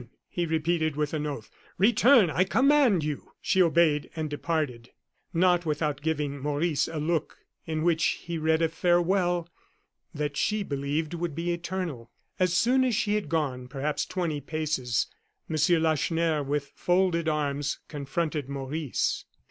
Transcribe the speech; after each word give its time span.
he 0.31 0.47
repeated 0.47 0.95
with 0.95 1.13
an 1.13 1.27
oath; 1.27 1.51
"return, 1.77 2.27
I 2.31 2.43
command 2.43 3.03
you." 3.03 3.33
She 3.39 3.61
obeyed 3.61 4.09
and 4.15 4.31
departed, 4.31 4.89
not 5.31 5.63
without 5.63 6.01
giving 6.01 6.39
Maurice 6.39 6.87
a 6.87 6.97
look 6.97 7.37
in 7.67 7.83
which 7.83 8.03
he 8.23 8.39
read 8.39 8.63
a 8.63 8.69
farewell 8.69 9.47
that 10.11 10.35
she 10.35 10.63
believed 10.63 11.13
would 11.13 11.35
be 11.35 11.51
eternal. 11.53 12.09
As 12.39 12.55
soon 12.55 12.83
as 12.83 12.95
she 12.95 13.13
had 13.13 13.29
gone, 13.29 13.67
perhaps 13.67 14.03
twenty 14.07 14.41
paces, 14.41 15.05
M. 15.47 15.57
Lacheneur, 15.83 16.41
with 16.41 16.71
folded 16.73 17.29
arms, 17.29 17.77
confronted 17.87 18.49
Maurice. 18.49 19.25